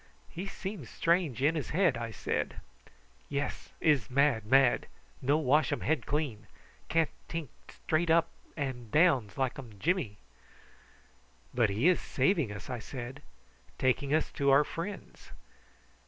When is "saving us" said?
12.01-12.67